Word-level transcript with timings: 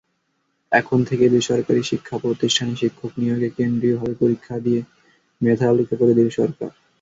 এখন 0.71 0.99
থেকে 1.09 1.25
বেসরকারি 1.33 1.81
শিক্ষাপ্রতিষ্ঠানে 1.83 2.73
শিক্ষক 2.81 3.11
নিয়োগে 3.17 3.49
কেন্দ্রীয়ভাবে 3.57 4.15
পরীক্ষা 4.21 4.55
নিয়ে 4.65 4.81
মেধাতালিকা 5.41 5.95
করে 6.01 6.13
দেবে 6.17 6.31
সরকার। 6.39 6.69